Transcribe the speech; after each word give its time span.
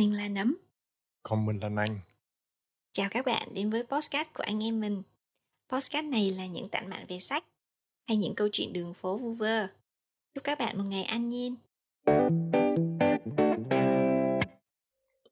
Mình 0.00 0.16
là 0.16 0.28
Nấm. 0.28 0.56
Còn 1.22 1.46
mình 1.46 1.58
là 1.58 1.68
Năng. 1.68 2.00
Chào 2.92 3.08
các 3.10 3.26
bạn 3.26 3.54
đến 3.54 3.70
với 3.70 3.84
podcast 3.84 4.28
của 4.34 4.42
anh 4.42 4.62
em 4.62 4.80
mình. 4.80 5.02
Podcast 5.72 6.04
này 6.04 6.30
là 6.30 6.46
những 6.46 6.68
tản 6.68 6.90
mạn 6.90 7.06
về 7.08 7.18
sách 7.18 7.44
hay 8.08 8.16
những 8.16 8.34
câu 8.34 8.48
chuyện 8.52 8.72
đường 8.72 8.94
phố 8.94 9.18
vu 9.18 9.32
vơ. 9.32 9.66
Chúc 10.34 10.44
các 10.44 10.58
bạn 10.58 10.78
một 10.78 10.84
ngày 10.84 11.02
an 11.02 11.28
nhiên. 11.28 11.56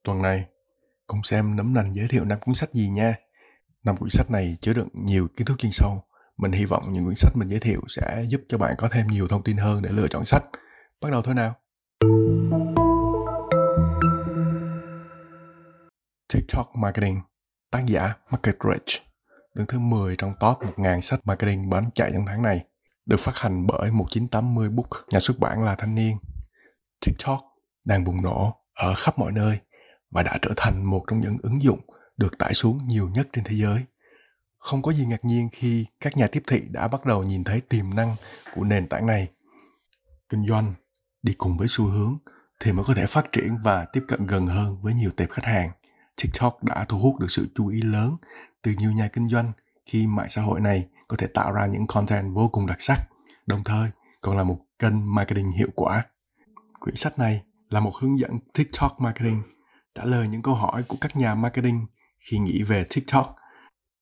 Tuần 0.02 0.22
này, 0.22 0.44
cùng 1.06 1.22
xem 1.22 1.56
Nấm 1.56 1.74
Nành 1.74 1.94
giới 1.94 2.08
thiệu 2.08 2.24
năm 2.24 2.38
cuốn 2.40 2.54
sách 2.54 2.72
gì 2.72 2.88
nha. 2.88 3.14
Năm 3.82 3.96
cuốn 3.96 4.10
sách 4.10 4.30
này 4.30 4.56
chứa 4.60 4.72
đựng 4.72 4.88
nhiều 4.92 5.28
kiến 5.36 5.46
thức 5.46 5.58
chuyên 5.58 5.72
sâu. 5.72 6.04
Mình 6.36 6.52
hy 6.52 6.64
vọng 6.64 6.92
những 6.92 7.04
cuốn 7.04 7.14
sách 7.14 7.32
mình 7.36 7.48
giới 7.48 7.60
thiệu 7.60 7.80
sẽ 7.88 8.24
giúp 8.28 8.40
cho 8.48 8.58
bạn 8.58 8.74
có 8.78 8.88
thêm 8.92 9.06
nhiều 9.06 9.28
thông 9.28 9.44
tin 9.44 9.56
hơn 9.56 9.82
để 9.82 9.90
lựa 9.92 10.08
chọn 10.08 10.24
sách. 10.24 10.44
Bắt 11.00 11.10
đầu 11.12 11.22
thôi 11.22 11.34
nào. 11.34 11.54
TikTok 16.32 16.76
Marketing 16.76 17.20
Tác 17.70 17.86
giả 17.86 18.14
Market 18.30 18.56
Rich 18.64 19.02
Đứng 19.54 19.66
thứ 19.66 19.78
10 19.78 20.16
trong 20.16 20.34
top 20.40 20.58
1.000 20.58 21.00
sách 21.00 21.20
marketing 21.24 21.70
bán 21.70 21.90
chạy 21.94 22.10
trong 22.12 22.26
tháng 22.26 22.42
này 22.42 22.64
Được 23.06 23.20
phát 23.20 23.36
hành 23.36 23.66
bởi 23.66 23.90
1980 23.90 24.68
Book, 24.68 24.88
nhà 25.10 25.20
xuất 25.20 25.38
bản 25.38 25.64
là 25.64 25.74
Thanh 25.74 25.94
Niên 25.94 26.16
TikTok 27.06 27.40
đang 27.84 28.04
bùng 28.04 28.22
nổ 28.22 28.54
ở 28.74 28.94
khắp 28.94 29.18
mọi 29.18 29.32
nơi 29.32 29.58
và 30.10 30.22
đã 30.22 30.38
trở 30.42 30.50
thành 30.56 30.84
một 30.84 31.04
trong 31.08 31.20
những 31.20 31.36
ứng 31.42 31.62
dụng 31.62 31.80
được 32.16 32.38
tải 32.38 32.54
xuống 32.54 32.78
nhiều 32.86 33.08
nhất 33.14 33.28
trên 33.32 33.44
thế 33.44 33.56
giới. 33.56 33.84
Không 34.58 34.82
có 34.82 34.92
gì 34.92 35.04
ngạc 35.04 35.24
nhiên 35.24 35.48
khi 35.52 35.86
các 36.00 36.16
nhà 36.16 36.26
tiếp 36.26 36.42
thị 36.46 36.62
đã 36.70 36.88
bắt 36.88 37.04
đầu 37.04 37.24
nhìn 37.24 37.44
thấy 37.44 37.60
tiềm 37.60 37.94
năng 37.94 38.16
của 38.54 38.64
nền 38.64 38.88
tảng 38.88 39.06
này. 39.06 39.28
Kinh 40.28 40.46
doanh 40.48 40.74
đi 41.22 41.32
cùng 41.32 41.56
với 41.56 41.68
xu 41.70 41.84
hướng 41.84 42.18
thì 42.60 42.72
mới 42.72 42.84
có 42.84 42.94
thể 42.94 43.06
phát 43.06 43.32
triển 43.32 43.56
và 43.62 43.84
tiếp 43.84 44.04
cận 44.08 44.26
gần 44.26 44.46
hơn 44.46 44.76
với 44.82 44.94
nhiều 44.94 45.10
tệp 45.16 45.30
khách 45.30 45.44
hàng. 45.44 45.70
TikTok 46.22 46.64
đã 46.64 46.86
thu 46.88 46.98
hút 46.98 47.18
được 47.18 47.30
sự 47.30 47.48
chú 47.54 47.68
ý 47.68 47.82
lớn 47.82 48.16
từ 48.62 48.72
nhiều 48.78 48.92
nhà 48.92 49.08
kinh 49.12 49.28
doanh 49.28 49.52
khi 49.86 50.06
mạng 50.06 50.28
xã 50.28 50.42
hội 50.42 50.60
này 50.60 50.86
có 51.08 51.16
thể 51.16 51.26
tạo 51.26 51.52
ra 51.52 51.66
những 51.66 51.86
content 51.86 52.34
vô 52.34 52.48
cùng 52.48 52.66
đặc 52.66 52.76
sắc, 52.80 52.98
đồng 53.46 53.64
thời 53.64 53.90
còn 54.20 54.36
là 54.36 54.42
một 54.42 54.58
kênh 54.78 55.14
marketing 55.14 55.50
hiệu 55.50 55.68
quả. 55.74 56.04
Quyển 56.80 56.96
sách 56.96 57.18
này 57.18 57.42
là 57.70 57.80
một 57.80 57.92
hướng 58.00 58.18
dẫn 58.18 58.38
TikTok 58.54 59.00
marketing, 59.00 59.42
trả 59.94 60.04
lời 60.04 60.28
những 60.28 60.42
câu 60.42 60.54
hỏi 60.54 60.82
của 60.82 60.96
các 61.00 61.16
nhà 61.16 61.34
marketing 61.34 61.86
khi 62.18 62.38
nghĩ 62.38 62.62
về 62.62 62.84
TikTok, 62.84 63.36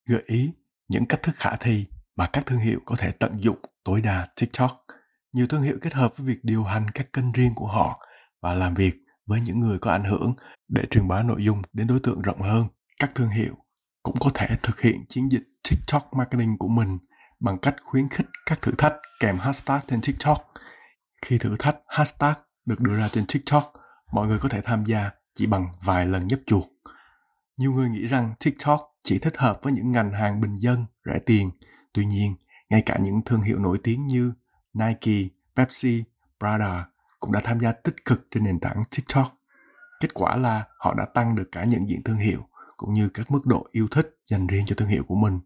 gợi 0.06 0.22
ý 0.26 0.50
những 0.88 1.06
cách 1.06 1.22
thức 1.22 1.36
khả 1.36 1.56
thi 1.56 1.86
mà 2.16 2.26
các 2.26 2.46
thương 2.46 2.58
hiệu 2.58 2.80
có 2.84 2.96
thể 2.98 3.10
tận 3.10 3.32
dụng 3.40 3.58
tối 3.84 4.00
đa 4.00 4.28
TikTok. 4.36 4.84
Nhiều 5.32 5.46
thương 5.46 5.62
hiệu 5.62 5.78
kết 5.82 5.94
hợp 5.94 6.16
với 6.16 6.26
việc 6.26 6.38
điều 6.42 6.64
hành 6.64 6.86
các 6.94 7.12
kênh 7.12 7.32
riêng 7.32 7.54
của 7.54 7.66
họ 7.66 8.00
và 8.40 8.54
làm 8.54 8.74
việc 8.74 9.05
với 9.26 9.40
những 9.40 9.60
người 9.60 9.78
có 9.78 9.90
ảnh 9.90 10.04
hưởng 10.04 10.34
để 10.68 10.84
truyền 10.90 11.08
bá 11.08 11.22
nội 11.22 11.44
dung 11.44 11.62
đến 11.72 11.86
đối 11.86 12.00
tượng 12.00 12.22
rộng 12.22 12.42
hơn. 12.42 12.66
Các 13.00 13.14
thương 13.14 13.28
hiệu 13.28 13.54
cũng 14.02 14.16
có 14.20 14.30
thể 14.34 14.48
thực 14.62 14.80
hiện 14.80 15.04
chiến 15.08 15.32
dịch 15.32 15.42
TikTok 15.70 16.10
marketing 16.16 16.58
của 16.58 16.68
mình 16.68 16.98
bằng 17.40 17.58
cách 17.58 17.76
khuyến 17.84 18.08
khích 18.08 18.26
các 18.46 18.62
thử 18.62 18.72
thách 18.78 18.94
kèm 19.20 19.38
hashtag 19.38 19.80
trên 19.88 20.00
TikTok. 20.00 20.52
Khi 21.22 21.38
thử 21.38 21.56
thách 21.58 21.76
hashtag 21.88 22.34
được 22.64 22.80
đưa 22.80 22.96
ra 22.96 23.08
trên 23.08 23.24
TikTok, 23.26 23.72
mọi 24.12 24.26
người 24.26 24.38
có 24.38 24.48
thể 24.48 24.60
tham 24.60 24.84
gia 24.84 25.10
chỉ 25.34 25.46
bằng 25.46 25.68
vài 25.84 26.06
lần 26.06 26.26
nhấp 26.26 26.38
chuột. 26.46 26.64
Nhiều 27.58 27.72
người 27.72 27.88
nghĩ 27.88 28.06
rằng 28.06 28.34
TikTok 28.40 28.80
chỉ 29.04 29.18
thích 29.18 29.36
hợp 29.36 29.58
với 29.62 29.72
những 29.72 29.90
ngành 29.90 30.12
hàng 30.12 30.40
bình 30.40 30.54
dân, 30.54 30.84
rẻ 31.04 31.18
tiền. 31.26 31.50
Tuy 31.92 32.04
nhiên, 32.04 32.34
ngay 32.70 32.82
cả 32.86 32.98
những 33.00 33.20
thương 33.24 33.42
hiệu 33.42 33.58
nổi 33.58 33.78
tiếng 33.82 34.06
như 34.06 34.32
Nike, 34.74 35.28
Pepsi, 35.56 36.04
Prada 36.38 36.86
cũng 37.18 37.32
đã 37.32 37.40
tham 37.44 37.60
gia 37.60 37.72
tích 37.72 38.04
cực 38.04 38.26
trên 38.30 38.44
nền 38.44 38.60
tảng 38.60 38.82
TikTok. 38.96 39.38
Kết 40.00 40.14
quả 40.14 40.36
là 40.36 40.64
họ 40.78 40.94
đã 40.94 41.04
tăng 41.14 41.34
được 41.34 41.48
cả 41.52 41.64
nhận 41.64 41.88
diện 41.88 42.02
thương 42.02 42.16
hiệu 42.16 42.48
cũng 42.76 42.94
như 42.94 43.08
các 43.08 43.30
mức 43.30 43.46
độ 43.46 43.66
yêu 43.72 43.88
thích 43.90 44.18
dành 44.26 44.46
riêng 44.46 44.66
cho 44.66 44.76
thương 44.76 44.88
hiệu 44.88 45.04
của 45.08 45.14
mình. 45.14 45.40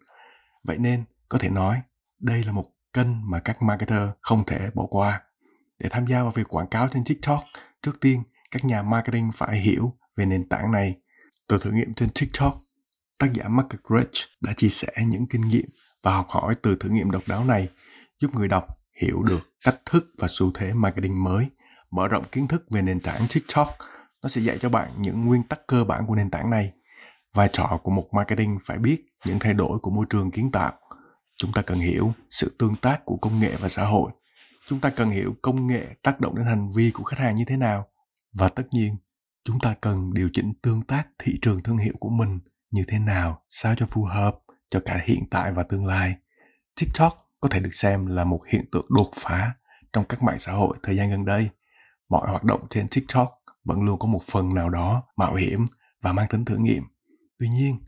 Vậy 0.65 0.79
nên, 0.79 1.05
có 1.29 1.39
thể 1.39 1.49
nói, 1.49 1.81
đây 2.19 2.45
là 2.45 2.53
một 2.53 2.65
kênh 2.93 3.31
mà 3.31 3.41
các 3.41 3.63
marketer 3.63 4.09
không 4.21 4.45
thể 4.47 4.71
bỏ 4.75 4.87
qua. 4.91 5.23
Để 5.79 5.89
tham 5.89 6.07
gia 6.07 6.23
vào 6.23 6.33
việc 6.33 6.49
quảng 6.49 6.67
cáo 6.67 6.89
trên 6.89 7.05
TikTok, 7.05 7.45
trước 7.83 8.01
tiên 8.01 8.23
các 8.51 8.65
nhà 8.65 8.83
marketing 8.83 9.31
phải 9.35 9.61
hiểu 9.61 9.93
về 10.17 10.27
nền 10.27 10.49
tảng 10.49 10.73
này. 10.73 10.97
Từ 11.49 11.59
thử 11.59 11.71
nghiệm 11.71 11.95
trên 11.95 12.09
TikTok, 12.21 12.55
tác 13.19 13.33
giả 13.33 13.49
Market 13.49 13.81
Rich 13.89 14.29
đã 14.41 14.53
chia 14.57 14.69
sẻ 14.69 14.89
những 15.07 15.27
kinh 15.27 15.49
nghiệm 15.49 15.67
và 16.03 16.13
học 16.13 16.27
hỏi 16.29 16.55
từ 16.63 16.77
thử 16.77 16.89
nghiệm 16.89 17.11
độc 17.11 17.23
đáo 17.27 17.45
này, 17.45 17.69
giúp 18.19 18.35
người 18.35 18.49
đọc 18.49 18.67
hiểu 19.01 19.23
được 19.23 19.41
cách 19.65 19.77
thức 19.87 20.07
và 20.19 20.29
xu 20.31 20.51
thế 20.55 20.73
marketing 20.73 21.25
mới 21.25 21.47
mở 21.91 22.09
rộng 22.09 22.25
kiến 22.33 22.49
thức 22.49 22.65
về 22.71 22.83
nền 22.83 23.01
tảng 23.01 23.27
TikTok. 23.35 23.69
Nó 24.23 24.29
sẽ 24.29 24.41
dạy 24.41 24.59
cho 24.61 24.69
bạn 24.69 24.91
những 24.99 25.25
nguyên 25.25 25.43
tắc 25.43 25.67
cơ 25.67 25.85
bản 25.85 26.07
của 26.07 26.15
nền 26.15 26.31
tảng 26.31 26.51
này. 26.51 26.73
Vai 27.35 27.49
trò 27.53 27.81
của 27.83 27.91
một 27.91 28.09
marketing 28.13 28.59
phải 28.65 28.79
biết 28.79 29.05
những 29.27 29.39
thay 29.39 29.55
đổi 29.55 29.79
của 29.79 29.91
môi 29.91 30.07
trường 30.11 30.31
kiến 30.31 30.51
tạo. 30.53 30.73
Chúng 31.37 31.53
ta 31.53 31.63
cần 31.63 31.81
hiểu 31.81 32.13
sự 32.31 32.57
tương 32.59 32.77
tác 32.77 33.05
của 33.05 33.17
công 33.17 33.41
nghệ 33.41 33.57
và 33.61 33.69
xã 33.69 33.85
hội. 33.85 34.11
Chúng 34.67 34.81
ta 34.81 34.91
cần 34.91 35.11
hiểu 35.11 35.35
công 35.43 35.67
nghệ 35.67 35.87
tác 36.03 36.21
động 36.21 36.37
đến 36.37 36.47
hành 36.47 36.73
vi 36.73 36.91
của 36.91 37.05
khách 37.05 37.19
hàng 37.19 37.35
như 37.35 37.45
thế 37.45 37.57
nào. 37.57 37.87
Và 38.33 38.49
tất 38.49 38.63
nhiên, 38.71 38.97
chúng 39.45 39.61
ta 39.61 39.75
cần 39.81 40.15
điều 40.15 40.29
chỉnh 40.33 40.53
tương 40.63 40.83
tác 40.83 41.09
thị 41.19 41.39
trường 41.43 41.63
thương 41.63 41.79
hiệu 41.79 41.95
của 42.01 42.09
mình 42.09 42.39
như 42.71 42.85
thế 42.89 42.99
nào 42.99 43.43
sao 43.51 43.75
cho 43.77 43.87
phù 43.87 44.05
hợp 44.05 44.39
cho 44.71 44.81
cả 44.81 45.01
hiện 45.05 45.25
tại 45.31 45.53
và 45.53 45.63
tương 45.63 45.87
lai. 45.87 46.17
TikTok 46.81 47.31
có 47.41 47.49
thể 47.49 47.61
được 47.61 47.75
xem 47.75 48.07
là 48.07 48.25
một 48.25 48.41
hiện 48.47 48.65
tượng 48.73 48.87
đột 48.89 49.11
phá 49.15 49.55
trong 49.93 50.05
các 50.05 50.23
mạng 50.23 50.39
xã 50.39 50.53
hội 50.53 50.77
thời 50.83 50.97
gian 50.97 51.11
gần 51.11 51.25
đây 51.25 51.51
mọi 52.11 52.31
hoạt 52.31 52.45
động 52.45 52.61
trên 52.71 52.89
TikTok 52.89 53.43
vẫn 53.65 53.83
luôn 53.83 53.99
có 53.99 54.07
một 54.07 54.23
phần 54.23 54.55
nào 54.55 54.71
đó 54.71 55.03
mạo 55.17 55.35
hiểm 55.35 55.67
và 56.03 56.13
mang 56.13 56.29
tính 56.29 56.45
thử 56.45 56.57
nghiệm. 56.57 56.83
Tuy 57.39 57.49
nhiên, 57.49 57.79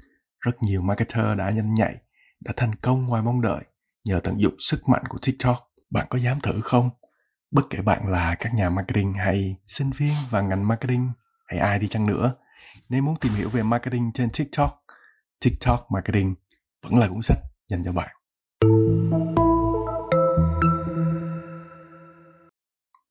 rất 0.41 0.63
nhiều 0.63 0.83
marketer 0.83 1.39
đã 1.39 1.51
nhanh 1.51 1.75
nhạy, 1.75 1.97
đã 2.41 2.53
thành 2.57 2.75
công 2.75 3.07
ngoài 3.07 3.23
mong 3.23 3.41
đợi 3.41 3.65
nhờ 4.05 4.21
tận 4.25 4.41
dụng 4.41 4.55
sức 4.59 4.89
mạnh 4.89 5.03
của 5.09 5.19
TikTok. 5.23 5.59
Bạn 5.91 6.07
có 6.11 6.19
dám 6.19 6.41
thử 6.41 6.61
không? 6.61 6.91
Bất 7.51 7.63
kể 7.71 7.83
bạn 7.83 8.09
là 8.09 8.35
các 8.35 8.55
nhà 8.55 8.71
marketing 8.71 9.15
hay 9.15 9.57
sinh 9.67 9.91
viên 9.91 10.15
và 10.31 10.41
ngành 10.41 10.69
marketing 10.69 11.11
hay 11.47 11.59
ai 11.59 11.79
đi 11.79 11.89
chăng 11.89 12.07
nữa, 12.07 12.35
nếu 12.89 13.03
muốn 13.03 13.17
tìm 13.21 13.35
hiểu 13.35 13.51
về 13.51 13.63
marketing 13.63 14.13
trên 14.13 14.31
TikTok, 14.31 14.85
TikTok 15.41 15.87
Marketing 15.91 16.35
vẫn 16.83 16.99
là 16.99 17.09
cuốn 17.09 17.23
sách 17.23 17.39
dành 17.69 17.85
cho 17.85 17.93
bạn. 17.93 18.17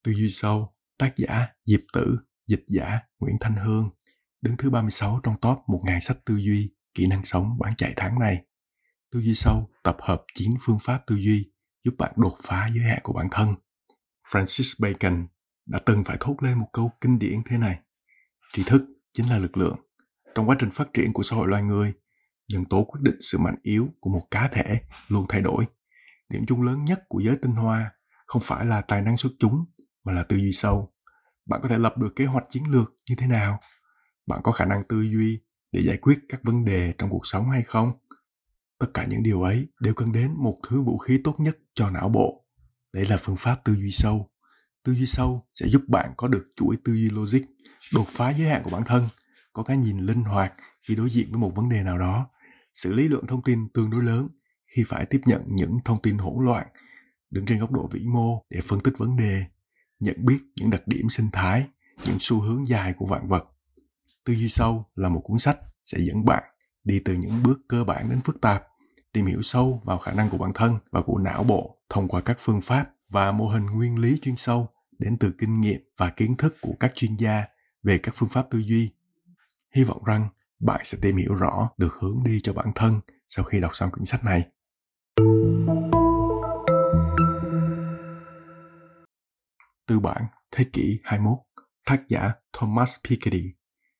Tư 0.04 0.12
duy 0.12 0.30
sâu 0.30 0.74
Tác 1.02 1.18
giả 1.18 1.48
Diệp 1.66 1.80
Tử, 1.94 2.18
dịch 2.48 2.64
giả 2.68 3.00
Nguyễn 3.20 3.36
Thanh 3.40 3.56
Hương, 3.56 3.90
đứng 4.42 4.58
thứ 4.58 4.70
36 4.70 5.20
trong 5.24 5.36
top 5.42 5.58
1.000 5.68 6.00
sách 6.00 6.18
tư 6.26 6.36
duy, 6.36 6.74
kỹ 6.94 7.08
năng 7.08 7.26
sống 7.26 7.52
bán 7.60 7.76
chạy 7.76 7.94
tháng 7.96 8.20
này. 8.20 8.46
Tư 9.12 9.20
duy 9.20 9.34
sâu 9.34 9.70
tập 9.84 9.98
hợp 10.02 10.24
9 10.34 10.52
phương 10.62 10.80
pháp 10.80 11.04
tư 11.08 11.16
duy 11.16 11.52
giúp 11.84 11.96
bạn 11.98 12.12
đột 12.16 12.36
phá 12.44 12.68
giới 12.74 12.84
hạn 12.84 13.00
của 13.04 13.14
bản 13.14 13.28
thân. 13.32 13.56
Francis 14.32 14.74
Bacon 14.82 15.28
đã 15.66 15.80
từng 15.86 16.04
phải 16.04 16.18
thốt 16.20 16.36
lên 16.44 16.58
một 16.58 16.68
câu 16.74 16.92
kinh 17.02 17.20
điển 17.20 17.42
thế 17.46 17.58
này. 17.58 17.80
Tri 18.54 18.64
thức 18.64 18.82
chính 19.14 19.30
là 19.30 19.38
lực 19.38 19.58
lượng. 19.58 19.76
Trong 20.36 20.50
quá 20.50 20.56
trình 20.60 20.72
phát 20.72 20.88
triển 20.94 21.14
của 21.14 21.24
xã 21.24 21.36
hội 21.36 21.48
loài 21.48 21.64
người, 21.64 21.94
nhân 22.54 22.66
tố 22.66 22.84
quyết 22.84 23.02
định 23.02 23.18
sự 23.20 23.38
mạnh 23.38 23.56
yếu 23.64 23.90
của 24.00 24.10
một 24.10 24.28
cá 24.32 24.48
thể 24.48 24.82
luôn 25.08 25.26
thay 25.30 25.42
đổi. 25.42 25.66
Điểm 26.30 26.46
chung 26.48 26.62
lớn 26.62 26.86
nhất 26.86 27.04
của 27.08 27.20
giới 27.20 27.38
tinh 27.42 27.52
hoa 27.52 27.92
không 28.26 28.42
phải 28.42 28.66
là 28.66 28.82
tài 28.82 29.02
năng 29.02 29.18
xuất 29.18 29.30
chúng 29.40 29.66
mà 30.04 30.14
là 30.14 30.24
tư 30.24 30.38
duy 30.38 30.52
sâu. 30.52 30.92
Bạn 31.46 31.60
có 31.64 31.70
thể 31.70 31.78
lập 31.78 31.98
được 31.98 32.16
kế 32.16 32.26
hoạch 32.26 32.44
chiến 32.50 32.64
lược 32.70 32.94
như 33.10 33.16
thế 33.18 33.28
nào? 33.28 33.60
Bạn 34.28 34.40
có 34.44 34.52
khả 34.52 34.66
năng 34.66 34.84
tư 34.84 35.02
duy 35.02 35.40
để 35.72 35.82
giải 35.82 35.98
quyết 35.98 36.20
các 36.30 36.44
vấn 36.44 36.66
đề 36.66 36.94
trong 36.98 37.10
cuộc 37.10 37.28
sống 37.28 37.50
hay 37.50 37.64
không? 37.64 37.92
Tất 38.80 38.88
cả 38.94 39.06
những 39.06 39.24
điều 39.24 39.42
ấy 39.42 39.68
đều 39.80 39.94
cần 39.94 40.12
đến 40.12 40.34
một 40.38 40.60
thứ 40.68 40.82
vũ 40.82 40.98
khí 40.98 41.22
tốt 41.24 41.40
nhất 41.40 41.58
cho 41.74 41.90
não 41.90 42.10
bộ. 42.10 42.46
Đấy 42.94 43.06
là 43.06 43.18
phương 43.18 43.38
pháp 43.38 43.62
tư 43.64 43.74
duy 43.74 43.92
sâu. 43.92 44.30
Tư 44.84 44.94
duy 44.94 45.06
sâu 45.06 45.48
sẽ 45.54 45.68
giúp 45.68 45.82
bạn 45.88 46.14
có 46.18 46.28
được 46.28 46.48
chuỗi 46.56 46.78
tư 46.84 46.94
duy 46.94 47.10
logic, 47.10 47.42
đột 47.94 48.08
phá 48.08 48.34
giới 48.34 48.48
hạn 48.48 48.64
của 48.64 48.70
bản 48.70 48.84
thân, 48.84 49.08
có 49.54 49.64
cái 49.64 49.78
nhìn 49.78 50.00
linh 50.00 50.24
hoạt 50.24 50.54
khi 50.88 50.96
đối 50.96 51.10
diện 51.10 51.32
với 51.32 51.40
một 51.40 51.56
vấn 51.56 51.70
đề 51.70 51.84
nào 51.84 51.98
đó. 51.98 52.30
Xử 52.74 52.94
lý 52.94 53.08
lượng 53.08 53.28
thông 53.28 53.44
tin 53.44 53.70
tương 53.70 53.90
đối 53.90 54.04
lớn 54.04 54.28
khi 54.76 54.84
phải 54.88 55.06
tiếp 55.06 55.22
nhận 55.26 55.42
những 55.48 55.78
thông 55.86 56.02
tin 56.02 56.18
hỗn 56.18 56.46
loạn, 56.46 56.68
đứng 57.30 57.46
trên 57.46 57.60
góc 57.60 57.72
độ 57.72 57.88
vĩ 57.92 58.00
mô 58.00 58.44
để 58.50 58.62
phân 58.62 58.80
tích 58.80 58.98
vấn 58.98 59.18
đề 59.18 59.46
nhận 60.02 60.26
biết 60.26 60.40
những 60.56 60.70
đặc 60.70 60.88
điểm 60.88 61.10
sinh 61.10 61.30
thái, 61.34 61.68
những 62.06 62.18
xu 62.20 62.40
hướng 62.40 62.68
dài 62.68 62.94
của 62.94 63.06
vạn 63.06 63.28
vật. 63.28 63.44
Tư 64.26 64.34
duy 64.34 64.50
sâu 64.50 64.86
là 64.96 65.10
một 65.10 65.22
cuốn 65.24 65.40
sách 65.40 65.58
sẽ 65.86 65.98
dẫn 66.00 66.26
bạn 66.26 66.44
đi 66.84 67.00
từ 67.06 67.14
những 67.14 67.44
bước 67.44 67.60
cơ 67.68 67.84
bản 67.84 68.10
đến 68.10 68.22
phức 68.22 68.42
tạp, 68.42 68.64
tìm 69.14 69.26
hiểu 69.26 69.42
sâu 69.42 69.82
vào 69.86 69.98
khả 69.98 70.14
năng 70.14 70.30
của 70.30 70.38
bản 70.38 70.52
thân 70.56 70.78
và 70.92 71.02
của 71.02 71.18
não 71.18 71.44
bộ 71.44 71.78
thông 71.90 72.08
qua 72.08 72.22
các 72.22 72.38
phương 72.40 72.62
pháp 72.62 72.90
và 73.10 73.32
mô 73.32 73.50
hình 73.50 73.66
nguyên 73.66 74.00
lý 74.00 74.20
chuyên 74.22 74.36
sâu 74.38 74.70
đến 75.00 75.18
từ 75.18 75.32
kinh 75.38 75.62
nghiệm 75.62 75.82
và 75.98 76.10
kiến 76.10 76.38
thức 76.38 76.58
của 76.62 76.74
các 76.80 76.96
chuyên 76.96 77.16
gia 77.16 77.46
về 77.84 77.98
các 77.98 78.16
phương 78.18 78.30
pháp 78.30 78.46
tư 78.50 78.60
duy. 78.60 78.90
Hy 79.76 79.84
vọng 79.84 80.04
rằng 80.04 80.30
bạn 80.60 80.82
sẽ 80.84 80.98
tìm 81.02 81.18
hiểu 81.18 81.36
rõ 81.36 81.70
được 81.78 81.94
hướng 82.02 82.24
đi 82.24 82.40
cho 82.44 82.54
bản 82.54 82.72
thân 82.76 83.00
sau 83.28 83.46
khi 83.46 83.60
đọc 83.60 83.76
xong 83.76 83.92
quyển 83.92 84.06
sách 84.06 84.24
này. 84.24 84.48
Tư 89.88 90.00
bản 90.00 90.26
Thế 90.52 90.66
kỷ 90.74 91.00
21 91.04 91.38
Tác 91.86 92.08
giả 92.08 92.32
Thomas 92.54 92.96
Piketty 93.10 93.44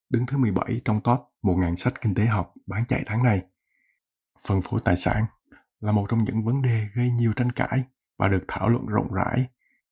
đứng 0.10 0.26
thứ 0.26 0.38
17 0.38 0.82
trong 0.86 1.02
top 1.02 1.20
1.000 1.42 1.76
sách 1.76 2.02
kinh 2.02 2.16
tế 2.16 2.26
học 2.26 2.54
bán 2.66 2.86
chạy 2.86 3.04
tháng 3.06 3.24
này. 3.24 3.42
Phân 4.48 4.62
phối 4.62 4.82
tài 4.86 4.98
sản 4.98 5.26
là 5.80 5.92
một 5.92 6.06
trong 6.10 6.24
những 6.24 6.46
vấn 6.46 6.62
đề 6.62 6.88
gây 6.96 7.12
nhiều 7.12 7.34
tranh 7.34 7.52
cãi 7.52 7.84
và 8.18 8.28
được 8.28 8.44
thảo 8.48 8.70
luận 8.70 8.86
rộng 8.86 9.14
rãi. 9.14 9.46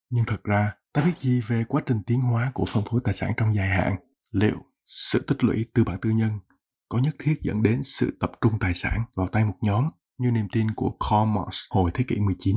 Nhưng 0.09 0.25
thật 0.27 0.43
ra, 0.43 0.73
ta 0.93 1.01
biết 1.01 1.19
gì 1.19 1.41
về 1.47 1.63
quá 1.63 1.81
trình 1.85 2.03
tiến 2.07 2.21
hóa 2.21 2.51
của 2.53 2.65
phân 2.65 2.83
phối 2.89 3.01
tài 3.03 3.13
sản 3.13 3.31
trong 3.37 3.55
dài 3.55 3.67
hạn? 3.67 3.95
Liệu 4.31 4.57
sự 4.85 5.25
tích 5.27 5.43
lũy 5.43 5.65
tư 5.73 5.83
bản 5.83 5.99
tư 6.01 6.09
nhân 6.09 6.39
có 6.89 6.99
nhất 6.99 7.15
thiết 7.19 7.35
dẫn 7.41 7.63
đến 7.63 7.83
sự 7.83 8.17
tập 8.19 8.31
trung 8.41 8.59
tài 8.59 8.73
sản 8.73 9.01
vào 9.15 9.27
tay 9.27 9.45
một 9.45 9.55
nhóm 9.61 9.89
như 10.17 10.31
niềm 10.31 10.47
tin 10.51 10.71
của 10.71 10.97
Karl 11.09 11.29
Marx 11.29 11.55
hồi 11.69 11.91
thế 11.93 12.03
kỷ 12.07 12.19
19 12.19 12.55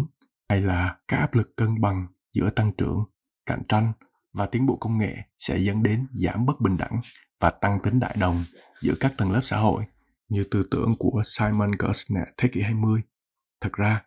hay 0.48 0.60
là 0.60 0.96
các 1.08 1.16
áp 1.16 1.34
lực 1.34 1.56
cân 1.56 1.80
bằng 1.80 2.06
giữa 2.32 2.50
tăng 2.50 2.72
trưởng, 2.78 3.04
cạnh 3.46 3.62
tranh 3.68 3.92
và 4.32 4.46
tiến 4.46 4.66
bộ 4.66 4.76
công 4.76 4.98
nghệ 4.98 5.16
sẽ 5.38 5.58
dẫn 5.58 5.82
đến 5.82 6.06
giảm 6.12 6.46
bất 6.46 6.60
bình 6.60 6.76
đẳng 6.76 7.00
và 7.40 7.50
tăng 7.50 7.78
tính 7.82 8.00
đại 8.00 8.16
đồng 8.20 8.44
giữa 8.82 8.94
các 9.00 9.12
tầng 9.16 9.32
lớp 9.32 9.40
xã 9.44 9.56
hội 9.58 9.84
như 10.28 10.44
tư 10.50 10.66
tưởng 10.70 10.94
của 10.98 11.22
Simon 11.24 11.70
Gardner 11.78 12.24
thế 12.36 12.48
kỷ 12.48 12.60
20. 12.60 13.02
Thật 13.60 13.72
ra, 13.72 14.02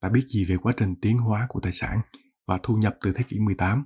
ta 0.00 0.08
biết 0.08 0.26
gì 0.28 0.44
về 0.44 0.56
quá 0.56 0.72
trình 0.76 0.94
tiến 1.02 1.18
hóa 1.18 1.46
của 1.48 1.60
tài 1.60 1.72
sản 1.72 2.00
và 2.46 2.58
thu 2.62 2.74
nhập 2.76 2.96
từ 3.02 3.12
thế 3.12 3.22
kỷ 3.28 3.38
18 3.38 3.84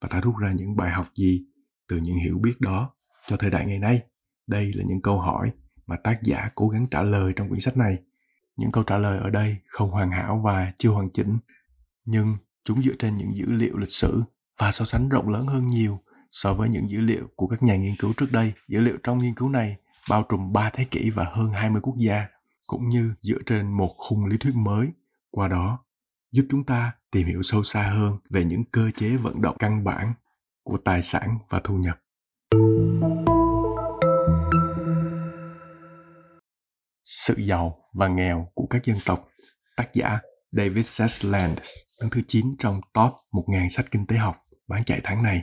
và 0.00 0.08
ta 0.08 0.20
rút 0.20 0.34
ra 0.36 0.52
những 0.52 0.76
bài 0.76 0.90
học 0.90 1.06
gì 1.14 1.44
từ 1.88 1.96
những 1.96 2.16
hiểu 2.16 2.38
biết 2.38 2.54
đó 2.60 2.94
cho 3.26 3.36
thời 3.36 3.50
đại 3.50 3.66
ngày 3.66 3.78
nay. 3.78 4.02
Đây 4.46 4.72
là 4.74 4.84
những 4.86 5.02
câu 5.02 5.20
hỏi 5.20 5.52
mà 5.86 5.96
tác 6.04 6.22
giả 6.22 6.50
cố 6.54 6.68
gắng 6.68 6.86
trả 6.90 7.02
lời 7.02 7.32
trong 7.36 7.48
quyển 7.48 7.60
sách 7.60 7.76
này. 7.76 7.98
Những 8.56 8.70
câu 8.70 8.84
trả 8.84 8.98
lời 8.98 9.18
ở 9.18 9.30
đây 9.30 9.56
không 9.66 9.90
hoàn 9.90 10.10
hảo 10.10 10.42
và 10.44 10.72
chưa 10.76 10.90
hoàn 10.90 11.10
chỉnh, 11.10 11.38
nhưng 12.04 12.36
chúng 12.64 12.82
dựa 12.82 12.94
trên 12.98 13.16
những 13.16 13.36
dữ 13.36 13.52
liệu 13.52 13.78
lịch 13.78 13.90
sử 13.90 14.22
và 14.58 14.72
so 14.72 14.84
sánh 14.84 15.08
rộng 15.08 15.28
lớn 15.28 15.46
hơn 15.46 15.66
nhiều 15.66 16.00
so 16.30 16.54
với 16.54 16.68
những 16.68 16.90
dữ 16.90 17.00
liệu 17.00 17.28
của 17.36 17.46
các 17.46 17.62
nhà 17.62 17.76
nghiên 17.76 17.96
cứu 17.96 18.12
trước 18.16 18.32
đây. 18.32 18.52
Dữ 18.68 18.80
liệu 18.80 18.96
trong 19.02 19.18
nghiên 19.18 19.34
cứu 19.34 19.48
này 19.48 19.76
bao 20.10 20.22
trùm 20.22 20.52
3 20.52 20.70
thế 20.70 20.84
kỷ 20.84 21.10
và 21.10 21.24
hơn 21.24 21.50
20 21.50 21.80
quốc 21.82 21.94
gia, 21.98 22.26
cũng 22.66 22.88
như 22.88 23.14
dựa 23.20 23.38
trên 23.46 23.72
một 23.72 23.94
khung 23.96 24.24
lý 24.26 24.36
thuyết 24.36 24.54
mới. 24.54 24.88
Qua 25.30 25.48
đó, 25.48 25.84
giúp 26.32 26.46
chúng 26.50 26.64
ta 26.64 26.92
tìm 27.10 27.26
hiểu 27.26 27.42
sâu 27.42 27.62
xa 27.62 27.82
hơn 27.82 28.18
về 28.30 28.44
những 28.44 28.64
cơ 28.64 28.90
chế 28.96 29.16
vận 29.16 29.42
động 29.42 29.56
căn 29.58 29.84
bản 29.84 30.12
của 30.62 30.76
tài 30.76 31.02
sản 31.02 31.38
và 31.48 31.60
thu 31.64 31.74
nhập. 31.74 31.98
Sự 37.04 37.34
giàu 37.38 37.78
và 37.92 38.08
nghèo 38.08 38.48
của 38.54 38.66
các 38.66 38.84
dân 38.84 38.98
tộc 39.04 39.28
Tác 39.76 39.94
giả 39.94 40.18
David 40.52 40.86
Sesland 40.86 41.58
đứng 42.00 42.10
thứ 42.10 42.20
9 42.28 42.54
trong 42.58 42.80
top 42.92 43.12
1.000 43.32 43.68
sách 43.68 43.90
kinh 43.90 44.06
tế 44.06 44.16
học 44.16 44.45
bán 44.68 44.84
chạy 44.84 45.00
tháng 45.04 45.22
này. 45.22 45.42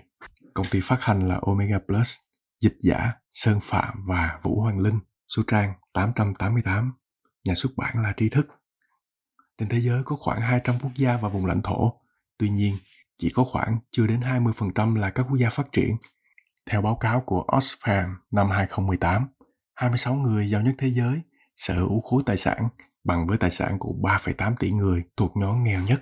Công 0.53 0.65
ty 0.71 0.79
phát 0.83 1.03
hành 1.03 1.27
là 1.27 1.39
Omega 1.41 1.79
Plus, 1.87 2.15
dịch 2.59 2.77
giả 2.79 3.13
Sơn 3.31 3.59
Phạm 3.61 4.05
và 4.07 4.39
Vũ 4.43 4.61
Hoàng 4.61 4.79
Linh, 4.79 4.99
số 5.27 5.43
trang 5.47 5.73
888, 5.93 6.93
nhà 7.45 7.53
xuất 7.55 7.69
bản 7.77 8.03
là 8.03 8.13
Tri 8.17 8.29
Thức. 8.29 8.47
Trên 9.57 9.69
thế 9.69 9.79
giới 9.79 10.03
có 10.03 10.15
khoảng 10.15 10.41
200 10.41 10.79
quốc 10.79 10.91
gia 10.95 11.17
và 11.17 11.29
vùng 11.29 11.45
lãnh 11.45 11.61
thổ, 11.61 11.93
tuy 12.37 12.49
nhiên 12.49 12.77
chỉ 13.17 13.29
có 13.29 13.43
khoảng 13.43 13.77
chưa 13.91 14.07
đến 14.07 14.19
20% 14.19 14.95
là 14.95 15.09
các 15.09 15.25
quốc 15.29 15.37
gia 15.37 15.49
phát 15.49 15.71
triển. 15.71 15.97
Theo 16.65 16.81
báo 16.81 16.95
cáo 16.95 17.21
của 17.21 17.45
Oxfam 17.47 18.15
năm 18.31 18.49
2018, 18.49 19.27
26 19.75 20.15
người 20.15 20.49
giàu 20.49 20.61
nhất 20.61 20.75
thế 20.77 20.87
giới 20.87 21.21
sở 21.55 21.75
hữu 21.75 22.01
khối 22.01 22.23
tài 22.25 22.37
sản 22.37 22.69
bằng 23.03 23.27
với 23.27 23.37
tài 23.37 23.51
sản 23.51 23.79
của 23.79 23.95
3,8 24.01 24.55
tỷ 24.59 24.71
người 24.71 25.03
thuộc 25.17 25.37
nhóm 25.37 25.63
nghèo 25.63 25.81
nhất. 25.83 26.01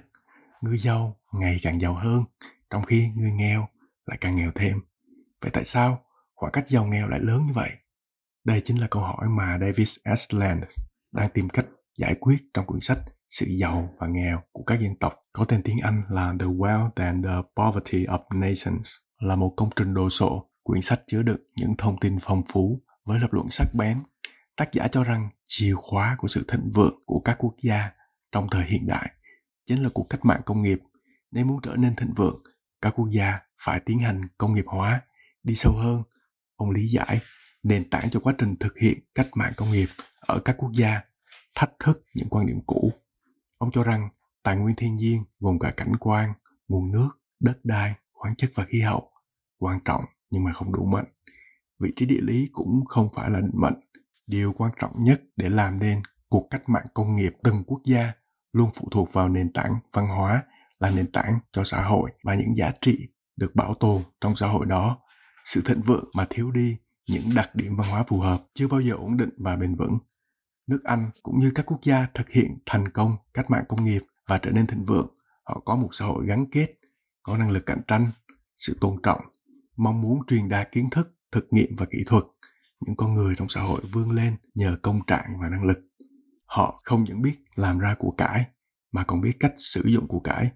Người 0.62 0.80
giàu 0.80 1.20
ngày 1.34 1.60
càng 1.62 1.82
giàu 1.82 1.94
hơn, 1.94 2.24
trong 2.72 2.84
khi 2.84 3.10
người 3.16 3.32
nghèo 3.32 3.68
lại 4.06 4.18
càng 4.22 4.36
nghèo 4.36 4.52
thêm. 4.56 4.82
Vậy 5.42 5.52
tại 5.54 5.66
sao 5.66 6.06
khoảng 6.36 6.52
cách 6.52 6.68
giàu 6.68 6.86
nghèo 6.86 7.08
lại 7.08 7.20
lớn 7.20 7.46
như 7.48 7.54
vậy? 7.54 7.72
Đây 8.46 8.62
chính 8.62 8.82
là 8.82 8.88
câu 8.88 9.04
hỏi 9.04 9.30
mà 9.30 9.58
Davis 9.62 9.98
Ashland 10.04 10.64
đang 11.12 11.30
tìm 11.34 11.50
cách 11.50 11.66
giải 11.98 12.16
quyết 12.20 12.38
trong 12.54 12.66
cuốn 12.66 12.80
sách 12.80 13.00
Sự 13.30 13.46
giàu 13.50 13.94
và 13.98 14.08
nghèo 14.08 14.42
của 14.52 14.64
các 14.64 14.80
dân 14.80 14.96
tộc, 14.96 15.14
có 15.34 15.46
tên 15.46 15.64
tiếng 15.64 15.80
Anh 15.80 16.04
là 16.10 16.34
The 16.40 16.46
Wealth 16.46 16.90
and 16.96 17.26
the 17.26 17.36
Poverty 17.56 18.06
of 18.06 18.20
Nations, 18.34 18.92
là 19.20 19.36
một 19.36 19.54
công 19.58 19.70
trình 19.76 19.94
đồ 19.94 20.10
sộ. 20.10 20.50
Quyển 20.64 20.82
sách 20.82 21.02
chứa 21.08 21.22
đựng 21.22 21.42
những 21.56 21.78
thông 21.78 22.00
tin 22.00 22.18
phong 22.22 22.44
phú 22.54 22.82
với 23.06 23.20
lập 23.20 23.34
luận 23.34 23.48
sắc 23.50 23.68
bén 23.74 24.00
tác 24.58 24.74
giả 24.74 24.88
cho 24.88 25.04
rằng 25.04 25.30
chìa 25.46 25.74
khóa 25.76 26.16
của 26.18 26.28
sự 26.28 26.46
thịnh 26.48 26.72
vượng 26.74 27.04
của 27.06 27.20
các 27.20 27.36
quốc 27.40 27.56
gia 27.64 27.92
trong 28.32 28.48
thời 28.52 28.66
hiện 28.66 28.88
đại 28.88 29.12
chính 29.66 29.84
là 29.84 29.90
cuộc 29.94 30.10
cách 30.10 30.26
mạng 30.26 30.42
công 30.46 30.62
nghiệp 30.62 30.80
nếu 31.32 31.46
muốn 31.46 31.60
trở 31.64 31.76
nên 31.76 31.96
thịnh 31.96 32.14
vượng 32.16 32.44
các 32.82 32.94
quốc 32.96 33.10
gia 33.12 33.40
phải 33.62 33.80
tiến 33.80 34.00
hành 34.00 34.22
công 34.38 34.54
nghiệp 34.54 34.66
hóa 34.68 35.02
đi 35.44 35.56
sâu 35.56 35.74
hơn. 35.74 36.04
Ông 36.56 36.72
lý 36.72 36.88
giải 36.88 37.22
nền 37.64 37.90
tảng 37.90 38.10
cho 38.10 38.20
quá 38.20 38.34
trình 38.38 38.56
thực 38.60 38.78
hiện 38.78 39.00
cách 39.16 39.28
mạng 39.36 39.54
công 39.58 39.72
nghiệp 39.72 39.88
ở 40.20 40.40
các 40.46 40.56
quốc 40.58 40.72
gia 40.74 41.02
thách 41.56 41.72
thức 41.80 42.06
những 42.16 42.30
quan 42.30 42.46
điểm 42.46 42.60
cũ. 42.66 42.92
Ông 43.58 43.72
cho 43.72 43.84
rằng 43.84 44.10
tài 44.44 44.56
nguyên 44.58 44.76
thiên 44.76 44.96
nhiên 44.96 45.24
gồm 45.40 45.60
cả 45.60 45.72
cảnh 45.78 45.96
quan, 46.00 46.34
nguồn 46.68 46.92
nước, 46.92 47.10
đất 47.40 47.60
đai, 47.64 47.94
khoáng 48.12 48.36
chất 48.36 48.52
và 48.56 48.66
khí 48.66 48.82
hậu 48.82 49.12
quan 49.58 49.80
trọng 49.86 50.06
nhưng 50.30 50.44
mà 50.44 50.54
không 50.54 50.74
đủ 50.74 50.86
mạnh. 50.86 51.06
Vị 51.80 51.94
trí 51.96 52.06
địa 52.06 52.22
lý 52.22 52.50
cũng 52.52 52.86
không 52.86 53.10
phải 53.16 53.30
là 53.30 53.40
định 53.40 53.62
mệnh. 53.62 53.80
Điều 54.28 54.54
quan 54.54 54.72
trọng 54.80 55.04
nhất 55.04 55.22
để 55.36 55.50
làm 55.50 55.80
nên 55.80 56.02
cuộc 56.30 56.48
cách 56.50 56.70
mạng 56.70 56.86
công 56.94 57.16
nghiệp 57.16 57.36
từng 57.44 57.64
quốc 57.68 57.82
gia 57.86 58.14
luôn 58.54 58.72
phụ 58.76 58.88
thuộc 58.92 59.14
vào 59.14 59.30
nền 59.30 59.54
tảng 59.54 59.80
văn 59.94 60.08
hóa 60.08 60.44
là 60.82 60.90
nền 60.90 61.12
tảng 61.12 61.40
cho 61.52 61.64
xã 61.64 61.82
hội 61.82 62.12
và 62.24 62.36
những 62.36 62.58
giá 62.58 62.72
trị 62.82 63.08
được 63.38 63.56
bảo 63.56 63.74
tồn 63.74 64.04
trong 64.22 64.36
xã 64.36 64.48
hội 64.48 64.66
đó. 64.66 64.98
Sự 65.44 65.62
thịnh 65.66 65.82
vượng 65.82 66.10
mà 66.14 66.28
thiếu 66.30 66.52
đi 66.52 66.78
những 67.08 67.36
đặc 67.36 67.56
điểm 67.56 67.76
văn 67.76 67.90
hóa 67.90 68.04
phù 68.08 68.20
hợp 68.20 68.44
chưa 68.54 68.68
bao 68.68 68.82
giờ 68.82 68.94
ổn 68.94 69.18
định 69.18 69.30
và 69.38 69.56
bền 69.56 69.76
vững. 69.76 69.98
Nước 70.68 70.84
anh 70.84 71.12
cũng 71.24 71.40
như 71.40 71.52
các 71.56 71.66
quốc 71.66 71.80
gia 71.84 72.08
thực 72.14 72.30
hiện 72.30 72.58
thành 72.66 72.88
công 72.88 73.16
cách 73.34 73.52
mạng 73.52 73.64
công 73.68 73.84
nghiệp 73.84 74.02
và 74.28 74.38
trở 74.38 74.52
nên 74.52 74.68
thịnh 74.68 74.86
vượng, 74.86 75.08
họ 75.44 75.62
có 75.66 75.76
một 75.76 75.90
xã 75.92 76.06
hội 76.06 76.26
gắn 76.28 76.46
kết, 76.52 76.68
có 77.24 77.38
năng 77.38 77.52
lực 77.52 77.66
cạnh 77.66 77.82
tranh, 77.88 78.12
sự 78.58 78.78
tôn 78.82 79.02
trọng, 79.04 79.22
mong 79.78 80.02
muốn 80.02 80.20
truyền 80.28 80.50
đạt 80.50 80.72
kiến 80.72 80.90
thức, 80.90 81.16
thực 81.32 81.48
nghiệm 81.52 81.76
và 81.76 81.86
kỹ 81.86 82.04
thuật. 82.06 82.24
Những 82.80 82.96
con 82.96 83.14
người 83.14 83.36
trong 83.38 83.50
xã 83.50 83.62
hội 83.62 83.82
vươn 83.92 84.12
lên 84.12 84.36
nhờ 84.54 84.78
công 84.82 85.06
trạng 85.08 85.40
và 85.42 85.50
năng 85.50 85.64
lực. 85.64 85.80
Họ 86.46 86.82
không 86.84 87.04
những 87.04 87.22
biết 87.22 87.36
làm 87.56 87.80
ra 87.80 87.96
của 88.00 88.12
cải, 88.12 88.46
mà 88.92 89.04
còn 89.04 89.22
biết 89.22 89.38
cách 89.40 89.54
sử 89.56 89.82
dụng 89.86 90.08
của 90.08 90.20
cải 90.20 90.52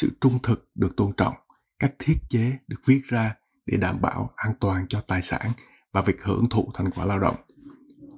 sự 0.00 0.10
trung 0.20 0.38
thực 0.42 0.70
được 0.74 0.96
tôn 0.96 1.12
trọng 1.16 1.34
các 1.78 1.94
thiết 1.98 2.16
chế 2.28 2.52
được 2.68 2.80
viết 2.86 3.02
ra 3.08 3.34
để 3.66 3.76
đảm 3.76 4.00
bảo 4.00 4.30
an 4.36 4.54
toàn 4.60 4.86
cho 4.88 5.00
tài 5.00 5.22
sản 5.22 5.50
và 5.92 6.02
việc 6.02 6.22
hưởng 6.22 6.48
thụ 6.48 6.70
thành 6.74 6.90
quả 6.90 7.04
lao 7.04 7.18
động. 7.18 7.36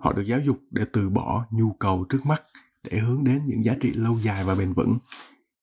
Họ 0.01 0.13
được 0.13 0.23
giáo 0.23 0.41
dục 0.41 0.59
để 0.71 0.85
từ 0.93 1.09
bỏ 1.09 1.47
nhu 1.51 1.73
cầu 1.73 2.07
trước 2.09 2.27
mắt 2.27 2.43
để 2.91 2.99
hướng 2.99 3.25
đến 3.25 3.43
những 3.47 3.65
giá 3.65 3.75
trị 3.81 3.93
lâu 3.93 4.19
dài 4.23 4.45
và 4.45 4.55
bền 4.55 4.73
vững. 4.73 4.99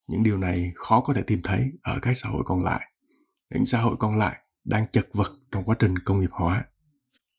Những 0.07 0.24
điều 0.24 0.38
này 0.38 0.72
khó 0.75 1.01
có 1.01 1.13
thể 1.13 1.22
tìm 1.22 1.41
thấy 1.43 1.72
ở 1.81 2.00
các 2.01 2.17
xã 2.17 2.29
hội 2.29 2.43
còn 2.45 2.63
lại. 2.63 2.91
Những 3.53 3.65
xã 3.65 3.79
hội 3.79 3.95
còn 4.00 4.17
lại 4.17 4.39
đang 4.65 4.86
chật 4.91 5.07
vật 5.13 5.31
trong 5.51 5.63
quá 5.63 5.75
trình 5.79 6.00
công 6.00 6.19
nghiệp 6.19 6.31
hóa. 6.31 6.65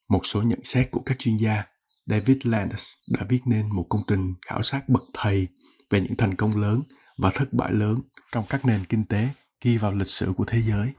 Một 0.08 0.20
số 0.22 0.42
nhận 0.42 0.60
xét 0.64 0.90
của 0.90 1.00
các 1.00 1.18
chuyên 1.18 1.36
gia, 1.36 1.64
David 2.06 2.36
Landis 2.42 2.86
đã 3.08 3.26
viết 3.28 3.40
nên 3.46 3.68
một 3.68 3.86
công 3.88 4.02
trình 4.06 4.34
khảo 4.46 4.62
sát 4.62 4.88
bậc 4.88 5.02
thầy 5.14 5.48
về 5.90 6.00
những 6.00 6.16
thành 6.16 6.34
công 6.34 6.56
lớn 6.56 6.80
và 7.18 7.30
thất 7.34 7.52
bại 7.52 7.72
lớn 7.72 8.00
trong 8.36 8.44
các 8.48 8.64
nền 8.64 8.84
kinh 8.84 9.04
tế 9.04 9.28
ghi 9.62 9.78
vào 9.78 9.92
lịch 9.92 10.06
sử 10.06 10.32
của 10.36 10.44
thế 10.44 10.62
giới. 10.62 10.92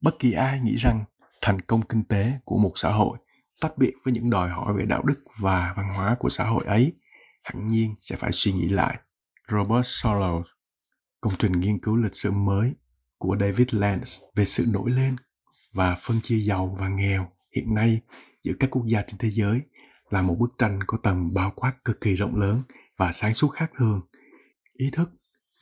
Bất 0.00 0.18
kỳ 0.18 0.32
ai 0.32 0.60
nghĩ 0.60 0.76
rằng 0.76 1.04
thành 1.40 1.60
công 1.60 1.82
kinh 1.82 2.04
tế 2.04 2.32
của 2.44 2.58
một 2.58 2.72
xã 2.74 2.90
hội 2.90 3.18
tách 3.60 3.78
biệt 3.78 3.92
với 4.04 4.14
những 4.14 4.30
đòi 4.30 4.48
hỏi 4.48 4.74
về 4.74 4.84
đạo 4.84 5.02
đức 5.02 5.24
và 5.40 5.74
văn 5.76 5.94
hóa 5.96 6.16
của 6.18 6.28
xã 6.28 6.44
hội 6.44 6.64
ấy, 6.64 6.92
hẳn 7.42 7.68
nhiên 7.68 7.94
sẽ 8.00 8.16
phải 8.16 8.32
suy 8.32 8.52
nghĩ 8.52 8.68
lại. 8.68 8.98
Robert 9.48 9.86
Solow, 9.86 10.42
công 11.20 11.32
trình 11.38 11.52
nghiên 11.52 11.78
cứu 11.78 11.96
lịch 11.96 12.16
sử 12.16 12.30
mới 12.30 12.72
của 13.18 13.36
David 13.40 13.68
Landis 13.70 14.20
về 14.34 14.44
sự 14.44 14.66
nổi 14.66 14.90
lên 14.90 15.16
và 15.72 15.96
phân 16.02 16.20
chia 16.22 16.38
giàu 16.38 16.76
và 16.80 16.88
nghèo 16.88 17.28
hiện 17.56 17.74
nay 17.74 18.00
giữa 18.42 18.52
các 18.60 18.70
quốc 18.70 18.86
gia 18.86 19.02
trên 19.02 19.18
thế 19.18 19.30
giới 19.30 19.60
là 20.10 20.22
một 20.22 20.36
bức 20.38 20.50
tranh 20.58 20.78
có 20.86 20.98
tầm 21.02 21.34
bao 21.34 21.52
quát 21.56 21.84
cực 21.84 22.00
kỳ 22.00 22.14
rộng 22.14 22.36
lớn 22.36 22.62
và 22.96 23.12
sáng 23.12 23.34
suốt 23.34 23.48
khác 23.48 23.70
thường. 23.78 24.00
Ý 24.72 24.90
thức 24.92 25.10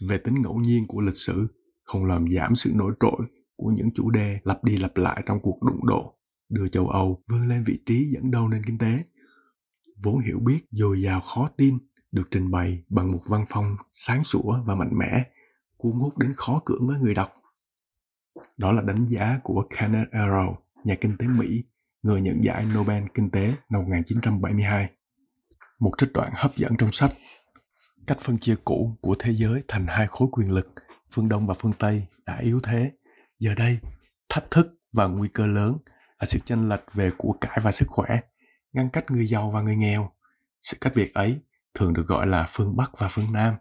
về 0.08 0.18
tính 0.18 0.34
ngẫu 0.42 0.54
nhiên 0.54 0.86
của 0.88 1.00
lịch 1.00 1.16
sử 1.16 1.46
không 1.82 2.04
làm 2.04 2.30
giảm 2.30 2.54
sự 2.54 2.72
nổi 2.74 2.94
trội 3.00 3.26
của 3.56 3.70
những 3.76 3.88
chủ 3.94 4.10
đề 4.10 4.38
lặp 4.44 4.64
đi 4.64 4.76
lặp 4.76 4.96
lại 4.96 5.22
trong 5.26 5.38
cuộc 5.42 5.62
đụng 5.62 5.86
độ, 5.86 6.14
đưa 6.48 6.68
châu 6.68 6.88
Âu 6.88 7.22
vươn 7.28 7.48
lên 7.48 7.64
vị 7.64 7.78
trí 7.86 8.10
dẫn 8.14 8.30
đầu 8.30 8.48
nền 8.48 8.62
kinh 8.66 8.78
tế. 8.78 9.04
Vốn 10.02 10.18
hiểu 10.18 10.38
biết 10.38 10.60
dồi 10.70 11.02
dào 11.02 11.20
khó 11.20 11.50
tin 11.56 11.78
được 12.12 12.28
trình 12.30 12.50
bày 12.50 12.84
bằng 12.88 13.12
một 13.12 13.20
văn 13.28 13.44
phong 13.48 13.76
sáng 13.92 14.24
sủa 14.24 14.62
và 14.66 14.74
mạnh 14.74 14.98
mẽ, 14.98 15.24
cuốn 15.76 15.92
hút 15.92 16.18
đến 16.18 16.32
khó 16.36 16.62
cưỡng 16.64 16.86
với 16.88 16.98
người 17.00 17.14
đọc. 17.14 17.28
Đó 18.56 18.72
là 18.72 18.82
đánh 18.82 19.06
giá 19.06 19.40
của 19.42 19.64
Kenneth 19.76 20.10
Arrow, 20.10 20.54
nhà 20.84 20.94
kinh 20.94 21.16
tế 21.18 21.26
Mỹ 21.26 21.64
người 22.02 22.20
nhận 22.20 22.44
giải 22.44 22.66
Nobel 22.66 23.04
Kinh 23.14 23.30
tế 23.30 23.54
năm 23.70 23.82
1972. 23.82 24.90
Một 25.78 25.92
trích 25.98 26.12
đoạn 26.12 26.32
hấp 26.34 26.56
dẫn 26.56 26.76
trong 26.76 26.92
sách 26.92 27.12
Cách 28.10 28.20
phân 28.20 28.38
chia 28.38 28.54
cũ 28.64 28.96
của 29.00 29.16
thế 29.18 29.32
giới 29.32 29.62
thành 29.68 29.86
hai 29.86 30.06
khối 30.06 30.28
quyền 30.32 30.50
lực, 30.50 30.74
phương 31.10 31.28
Đông 31.28 31.46
và 31.46 31.54
phương 31.54 31.72
Tây 31.72 32.06
đã 32.26 32.38
yếu 32.38 32.60
thế. 32.60 32.90
Giờ 33.38 33.54
đây, 33.54 33.78
thách 34.28 34.50
thức 34.50 34.66
và 34.92 35.06
nguy 35.06 35.28
cơ 35.28 35.46
lớn 35.46 35.76
là 36.18 36.26
sự 36.26 36.38
chênh 36.44 36.68
lệch 36.68 36.84
về 36.92 37.10
của 37.18 37.32
cải 37.40 37.58
và 37.62 37.72
sức 37.72 37.88
khỏe, 37.88 38.20
ngăn 38.72 38.90
cách 38.90 39.10
người 39.10 39.26
giàu 39.26 39.50
và 39.50 39.60
người 39.60 39.76
nghèo. 39.76 40.12
Sự 40.62 40.76
cách 40.80 40.92
biệt 40.96 41.14
ấy 41.14 41.38
thường 41.74 41.92
được 41.92 42.06
gọi 42.06 42.26
là 42.26 42.46
phương 42.50 42.76
Bắc 42.76 42.90
và 42.98 43.08
phương 43.08 43.32
Nam, 43.32 43.54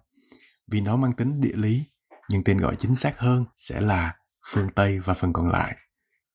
vì 0.67 0.81
nó 0.81 0.95
mang 0.95 1.13
tính 1.13 1.41
địa 1.41 1.55
lý, 1.55 1.83
nhưng 2.29 2.43
tên 2.43 2.57
gọi 2.57 2.75
chính 2.75 2.95
xác 2.95 3.19
hơn 3.19 3.45
sẽ 3.57 3.81
là 3.81 4.15
phương 4.51 4.69
Tây 4.69 4.99
và 4.99 5.13
phần 5.13 5.33
còn 5.33 5.49
lại. 5.49 5.75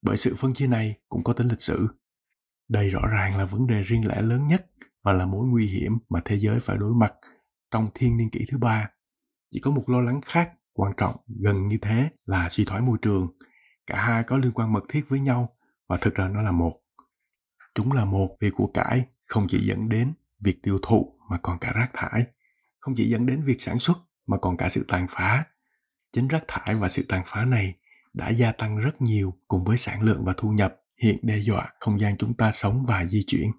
Bởi 0.02 0.16
sự 0.16 0.34
phân 0.34 0.54
chia 0.54 0.66
này 0.66 0.94
cũng 1.08 1.24
có 1.24 1.32
tính 1.32 1.48
lịch 1.48 1.60
sử. 1.60 1.88
Đây 2.68 2.88
rõ 2.88 3.06
ràng 3.06 3.38
là 3.38 3.44
vấn 3.44 3.66
đề 3.66 3.82
riêng 3.82 4.08
lẻ 4.08 4.22
lớn 4.22 4.46
nhất 4.46 4.66
và 5.02 5.12
là 5.12 5.26
mối 5.26 5.46
nguy 5.46 5.66
hiểm 5.66 5.98
mà 6.08 6.20
thế 6.24 6.36
giới 6.36 6.60
phải 6.60 6.76
đối 6.76 6.94
mặt 6.94 7.12
trong 7.74 7.88
thiên 7.94 8.16
niên 8.16 8.30
kỷ 8.30 8.44
thứ 8.50 8.58
ba. 8.58 8.90
Chỉ 9.50 9.60
có 9.60 9.70
một 9.70 9.88
lo 9.88 10.00
lắng 10.00 10.20
khác 10.26 10.52
quan 10.72 10.92
trọng 10.96 11.16
gần 11.42 11.66
như 11.66 11.78
thế 11.82 12.08
là 12.26 12.48
suy 12.48 12.64
thoái 12.64 12.80
môi 12.80 12.98
trường. 13.02 13.28
Cả 13.86 14.02
hai 14.02 14.22
có 14.22 14.38
liên 14.38 14.52
quan 14.52 14.72
mật 14.72 14.84
thiết 14.88 15.08
với 15.08 15.20
nhau 15.20 15.54
và 15.88 15.96
thực 15.96 16.14
ra 16.14 16.28
nó 16.28 16.42
là 16.42 16.52
một. 16.52 16.80
Chúng 17.74 17.92
là 17.92 18.04
một 18.04 18.36
vì 18.40 18.50
của 18.50 18.66
cải 18.66 19.04
không 19.26 19.46
chỉ 19.48 19.66
dẫn 19.66 19.88
đến 19.88 20.12
việc 20.44 20.62
tiêu 20.62 20.78
thụ 20.82 21.14
mà 21.30 21.38
còn 21.42 21.58
cả 21.58 21.72
rác 21.72 21.90
thải, 21.92 22.24
không 22.78 22.94
chỉ 22.96 23.08
dẫn 23.08 23.26
đến 23.26 23.42
việc 23.42 23.62
sản 23.62 23.78
xuất 23.78 23.98
mà 24.26 24.38
còn 24.38 24.56
cả 24.56 24.68
sự 24.68 24.84
tàn 24.88 25.06
phá. 25.10 25.44
Chính 26.12 26.28
rác 26.28 26.44
thải 26.48 26.74
và 26.74 26.88
sự 26.88 27.04
tàn 27.08 27.22
phá 27.26 27.44
này 27.44 27.74
đã 28.12 28.30
gia 28.30 28.52
tăng 28.52 28.78
rất 28.78 29.02
nhiều 29.02 29.34
cùng 29.48 29.64
với 29.64 29.76
sản 29.76 30.02
lượng 30.02 30.24
và 30.24 30.34
thu 30.36 30.50
nhập 30.50 30.76
hiện 31.02 31.18
đe 31.22 31.38
dọa 31.38 31.68
không 31.80 32.00
gian 32.00 32.16
chúng 32.16 32.34
ta 32.34 32.52
sống 32.52 32.84
và 32.88 33.04
di 33.04 33.22
chuyển. 33.26 33.50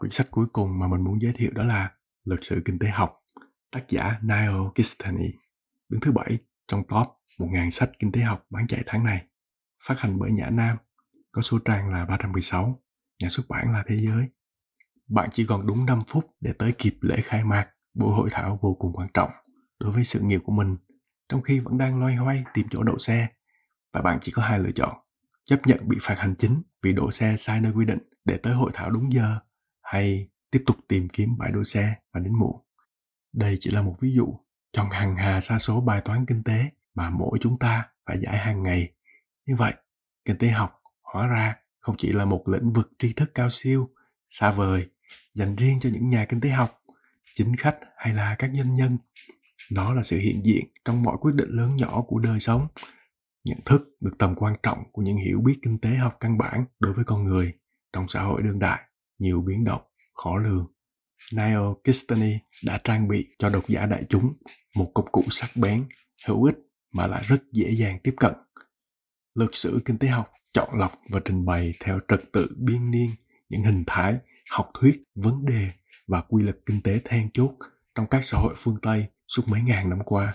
Quyển 0.00 0.10
sách 0.10 0.30
cuối 0.30 0.46
cùng 0.52 0.78
mà 0.78 0.88
mình 0.88 1.04
muốn 1.04 1.22
giới 1.22 1.32
thiệu 1.32 1.50
đó 1.54 1.64
là 1.64 1.90
Lịch 2.24 2.44
sử 2.44 2.62
kinh 2.64 2.78
tế 2.78 2.88
học, 2.88 3.22
tác 3.70 3.88
giả 3.88 4.18
Niall 4.22 4.68
Kistany, 4.74 5.30
đứng 5.88 6.00
thứ 6.00 6.12
bảy 6.12 6.38
trong 6.68 6.82
top 6.82 7.06
1.000 7.38 7.70
sách 7.70 7.90
kinh 7.98 8.12
tế 8.12 8.20
học 8.20 8.46
bán 8.50 8.66
chạy 8.66 8.82
tháng 8.86 9.04
này. 9.04 9.26
Phát 9.84 10.00
hành 10.00 10.18
bởi 10.18 10.30
Nhã 10.30 10.50
Nam, 10.50 10.76
có 11.32 11.42
số 11.42 11.58
trang 11.58 11.92
là 11.92 12.04
316, 12.04 12.82
nhà 13.22 13.28
xuất 13.28 13.48
bản 13.48 13.72
là 13.72 13.84
Thế 13.88 13.96
Giới. 13.96 14.28
Bạn 15.08 15.28
chỉ 15.32 15.46
còn 15.46 15.66
đúng 15.66 15.86
5 15.86 16.00
phút 16.08 16.36
để 16.40 16.52
tới 16.58 16.72
kịp 16.78 16.98
lễ 17.00 17.20
khai 17.24 17.44
mạc 17.44 17.68
buổi 17.94 18.14
hội 18.14 18.28
thảo 18.32 18.58
vô 18.62 18.74
cùng 18.74 18.92
quan 18.92 19.08
trọng 19.14 19.30
đối 19.80 19.92
với 19.92 20.04
sự 20.04 20.20
nghiệp 20.20 20.40
của 20.44 20.52
mình, 20.52 20.76
trong 21.28 21.42
khi 21.42 21.60
vẫn 21.60 21.78
đang 21.78 22.00
loay 22.00 22.14
hoay 22.14 22.44
tìm 22.54 22.66
chỗ 22.70 22.82
đậu 22.82 22.98
xe. 22.98 23.28
Và 23.92 24.02
bạn 24.02 24.18
chỉ 24.20 24.32
có 24.32 24.42
hai 24.42 24.58
lựa 24.58 24.72
chọn, 24.72 24.96
chấp 25.44 25.66
nhận 25.66 25.78
bị 25.88 25.96
phạt 26.00 26.18
hành 26.18 26.34
chính 26.38 26.62
vì 26.82 26.92
đổ 26.92 27.10
xe 27.10 27.36
sai 27.36 27.60
nơi 27.60 27.72
quy 27.72 27.84
định 27.84 28.00
để 28.24 28.36
tới 28.36 28.54
hội 28.54 28.70
thảo 28.74 28.90
đúng 28.90 29.12
giờ 29.12 29.38
hay 29.90 30.28
tiếp 30.50 30.62
tục 30.66 30.76
tìm 30.88 31.08
kiếm 31.08 31.38
bãi 31.38 31.52
đỗ 31.52 31.64
xe 31.64 31.94
và 32.12 32.20
đến 32.20 32.38
muộn. 32.38 32.56
Đây 33.32 33.56
chỉ 33.60 33.70
là 33.70 33.82
một 33.82 33.96
ví 34.00 34.12
dụ 34.12 34.34
trong 34.72 34.90
hàng 34.90 35.16
hà 35.16 35.40
sa 35.40 35.58
số 35.58 35.80
bài 35.80 36.00
toán 36.00 36.26
kinh 36.26 36.42
tế 36.42 36.64
mà 36.94 37.10
mỗi 37.10 37.38
chúng 37.40 37.58
ta 37.58 37.84
phải 38.06 38.20
giải 38.20 38.38
hàng 38.38 38.62
ngày. 38.62 38.92
Như 39.46 39.56
vậy, 39.56 39.74
kinh 40.24 40.38
tế 40.38 40.48
học 40.48 40.78
hóa 41.02 41.26
ra 41.26 41.54
không 41.80 41.96
chỉ 41.98 42.12
là 42.12 42.24
một 42.24 42.48
lĩnh 42.48 42.72
vực 42.72 42.90
tri 42.98 43.12
thức 43.12 43.30
cao 43.34 43.50
siêu, 43.50 43.90
xa 44.28 44.52
vời, 44.52 44.88
dành 45.34 45.56
riêng 45.56 45.80
cho 45.80 45.90
những 45.92 46.08
nhà 46.08 46.24
kinh 46.24 46.40
tế 46.40 46.48
học, 46.48 46.82
chính 47.34 47.56
khách 47.56 47.78
hay 47.96 48.14
là 48.14 48.34
các 48.38 48.50
doanh 48.54 48.74
nhân. 48.74 48.98
Nó 49.72 49.94
là 49.94 50.02
sự 50.02 50.18
hiện 50.18 50.46
diện 50.46 50.64
trong 50.84 51.02
mọi 51.02 51.16
quyết 51.20 51.34
định 51.34 51.50
lớn 51.50 51.76
nhỏ 51.76 52.02
của 52.06 52.18
đời 52.18 52.40
sống, 52.40 52.68
nhận 53.44 53.58
thức 53.64 53.96
được 54.00 54.12
tầm 54.18 54.34
quan 54.34 54.54
trọng 54.62 54.92
của 54.92 55.02
những 55.02 55.16
hiểu 55.16 55.40
biết 55.40 55.58
kinh 55.62 55.78
tế 55.78 55.90
học 55.90 56.16
căn 56.20 56.38
bản 56.38 56.64
đối 56.78 56.92
với 56.92 57.04
con 57.04 57.24
người 57.24 57.54
trong 57.92 58.08
xã 58.08 58.22
hội 58.22 58.42
đương 58.42 58.58
đại 58.58 58.89
nhiều 59.20 59.40
biến 59.40 59.64
động, 59.64 59.82
khó 60.14 60.36
lường. 60.36 60.66
Niall 61.32 61.72
Kistany 61.84 62.38
đã 62.64 62.80
trang 62.84 63.08
bị 63.08 63.26
cho 63.38 63.48
độc 63.48 63.68
giả 63.68 63.86
đại 63.86 64.04
chúng 64.08 64.32
một 64.76 64.90
công 64.94 65.06
cụ 65.12 65.24
sắc 65.30 65.50
bén, 65.54 65.84
hữu 66.26 66.44
ích 66.44 66.56
mà 66.92 67.06
lại 67.06 67.22
rất 67.24 67.42
dễ 67.52 67.70
dàng 67.70 67.98
tiếp 68.02 68.14
cận. 68.16 68.32
Lược 69.34 69.54
sử 69.54 69.80
kinh 69.84 69.98
tế 69.98 70.08
học 70.08 70.30
chọn 70.52 70.78
lọc 70.78 70.92
và 71.08 71.20
trình 71.24 71.44
bày 71.44 71.72
theo 71.80 72.00
trật 72.08 72.20
tự 72.32 72.56
biên 72.58 72.90
niên 72.90 73.10
những 73.48 73.62
hình 73.62 73.84
thái, 73.86 74.18
học 74.50 74.70
thuyết, 74.80 75.02
vấn 75.14 75.46
đề 75.46 75.70
và 76.06 76.20
quy 76.28 76.42
luật 76.42 76.56
kinh 76.66 76.82
tế 76.82 77.00
then 77.04 77.30
chốt 77.32 77.50
trong 77.94 78.06
các 78.06 78.24
xã 78.24 78.38
hội 78.38 78.54
phương 78.56 78.76
Tây 78.82 79.06
suốt 79.28 79.42
mấy 79.46 79.62
ngàn 79.62 79.90
năm 79.90 79.98
qua. 80.04 80.34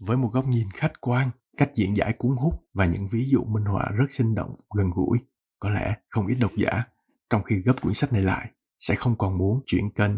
Với 0.00 0.16
một 0.16 0.30
góc 0.32 0.46
nhìn 0.46 0.70
khách 0.74 1.00
quan, 1.00 1.30
cách 1.56 1.70
diễn 1.74 1.96
giải 1.96 2.12
cuốn 2.12 2.36
hút 2.36 2.54
và 2.74 2.86
những 2.86 3.08
ví 3.08 3.28
dụ 3.30 3.44
minh 3.44 3.64
họa 3.64 3.90
rất 3.96 4.06
sinh 4.10 4.34
động, 4.34 4.54
gần 4.76 4.90
gũi, 4.94 5.18
có 5.58 5.70
lẽ 5.70 5.94
không 6.08 6.26
ít 6.26 6.34
độc 6.34 6.52
giả 6.56 6.84
trong 7.30 7.42
khi 7.42 7.56
gấp 7.56 7.82
quyển 7.82 7.94
sách 7.94 8.12
này 8.12 8.22
lại, 8.22 8.50
sẽ 8.78 8.94
không 8.94 9.18
còn 9.18 9.38
muốn 9.38 9.60
chuyển 9.66 9.90
kênh 9.90 10.12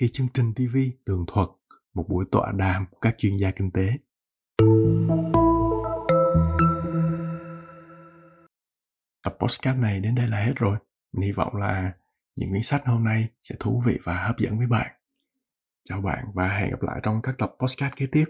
khi 0.00 0.08
chương 0.08 0.28
trình 0.34 0.54
TV 0.54 0.76
tường 1.04 1.24
thuật, 1.26 1.48
một 1.94 2.06
buổi 2.08 2.24
tọa 2.32 2.52
đàm 2.52 2.86
của 2.90 2.98
các 3.00 3.14
chuyên 3.18 3.36
gia 3.36 3.50
kinh 3.50 3.70
tế. 3.70 3.92
Tập 9.24 9.36
podcast 9.40 9.78
này 9.78 10.00
đến 10.00 10.14
đây 10.14 10.28
là 10.28 10.44
hết 10.44 10.52
rồi. 10.56 10.78
Mình 11.12 11.26
hy 11.26 11.32
vọng 11.32 11.56
là 11.56 11.92
những 12.36 12.50
quyển 12.50 12.62
sách 12.62 12.82
hôm 12.86 13.04
nay 13.04 13.28
sẽ 13.42 13.54
thú 13.60 13.82
vị 13.86 13.98
và 14.04 14.24
hấp 14.26 14.38
dẫn 14.38 14.58
với 14.58 14.66
bạn. 14.66 14.92
Chào 15.88 16.00
bạn 16.00 16.24
và 16.34 16.48
hẹn 16.48 16.70
gặp 16.70 16.82
lại 16.82 17.00
trong 17.02 17.22
các 17.22 17.34
tập 17.38 17.54
podcast 17.58 17.96
kế 17.96 18.06
tiếp. 18.12 18.24